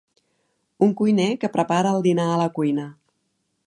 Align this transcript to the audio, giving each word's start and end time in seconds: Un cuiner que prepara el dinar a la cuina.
Un 0.87 0.95
cuiner 1.01 1.29
que 1.43 1.53
prepara 1.59 1.95
el 1.99 2.03
dinar 2.09 2.29
a 2.31 2.43
la 2.45 2.51
cuina. 2.61 2.93